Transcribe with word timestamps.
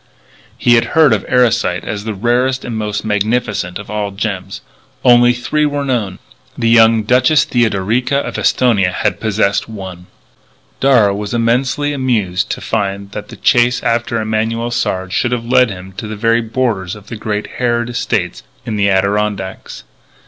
He 0.57 0.73
had 0.73 0.83
heard 0.97 1.13
of 1.13 1.23
Erosite 1.29 1.83
as 1.83 2.05
the 2.05 2.15
rarest 2.15 2.65
and 2.65 2.75
most 2.75 3.05
magnificent 3.05 3.77
of 3.77 3.91
all 3.91 4.09
gems. 4.09 4.61
Only 5.05 5.31
three 5.31 5.63
were 5.67 5.85
known. 5.85 6.17
The 6.57 6.69
young 6.71 7.03
Duchess 7.03 7.43
Theodorica 7.45 8.17
of 8.17 8.35
Esthonia 8.39 8.91
had 8.91 9.19
possessed 9.19 9.69
one. 9.69 10.07
Darragh 10.79 11.15
was 11.17 11.35
immensely 11.35 11.93
amused 11.93 12.49
to 12.49 12.61
find 12.61 13.11
that 13.11 13.27
the 13.29 13.35
chase 13.37 13.83
after 13.83 14.19
Emanuel 14.19 14.71
Sard 14.71 15.13
should 15.13 15.31
have 15.33 15.45
led 15.45 15.69
him 15.69 15.91
to 15.97 16.07
the 16.07 16.15
very 16.15 16.41
borders 16.41 16.95
of 16.95 17.05
the 17.05 17.15
great 17.15 17.45
Harrod 17.59 17.87
estate 17.87 18.41
in 18.65 18.77
the 18.77 18.89
Adirondacks. 18.89 19.83